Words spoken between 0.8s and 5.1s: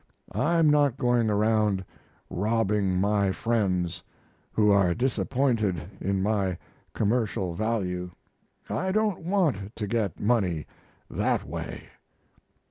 going around robbing my friends who are